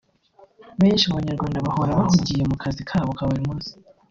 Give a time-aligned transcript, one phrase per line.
[0.81, 3.71] Benshi mu Banyarwanda bahora bahugiye mu kazi kabo ka buri munsi